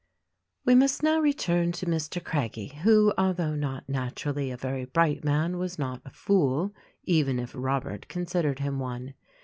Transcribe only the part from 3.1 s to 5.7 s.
although not naturally a very bright man